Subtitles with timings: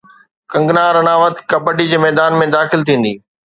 [0.51, 3.15] ڪنگنا رناوت ڪبڊي جي ميدان ۾ داخل ٿيندي